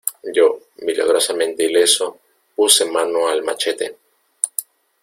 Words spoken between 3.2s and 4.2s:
al machete: